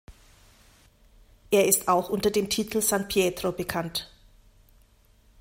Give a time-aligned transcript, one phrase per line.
[1.51, 4.11] Er ist auch unter dem Titel "San Pietro" bekannt.